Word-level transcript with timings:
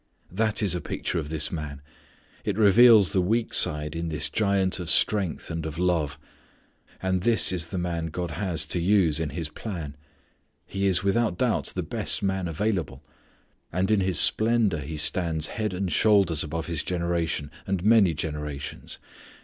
That 0.31 0.63
is 0.63 0.73
a 0.73 0.81
picture 0.81 1.19
of 1.19 1.29
this 1.29 1.51
man. 1.51 1.79
It 2.43 2.57
reveals 2.57 3.11
the 3.11 3.21
weak 3.21 3.53
side 3.53 3.95
in 3.95 4.09
this 4.09 4.29
giant 4.29 4.79
of 4.79 4.89
strength 4.89 5.51
and 5.51 5.63
of 5.63 5.77
love. 5.77 6.17
And 7.03 7.21
this 7.21 7.51
is 7.51 7.67
the 7.67 7.77
man 7.77 8.07
God 8.07 8.31
has 8.31 8.65
to 8.73 8.79
use 8.81 9.19
in 9.19 9.29
His 9.29 9.49
plan. 9.49 9.95
He 10.65 10.87
is 10.87 11.03
without 11.03 11.37
doubt 11.37 11.65
the 11.75 11.83
best 11.83 12.23
man 12.23 12.47
available. 12.47 13.03
And 13.71 13.91
in 13.91 13.99
his 13.99 14.17
splendour 14.19 14.79
he 14.79 14.97
stands 14.97 15.49
head 15.49 15.71
and 15.71 15.91
shoulders 15.91 16.43
above 16.43 16.65
his 16.65 16.81
generation 16.81 17.51
and 17.67 17.85
many 17.85 18.15
generations. 18.15 18.97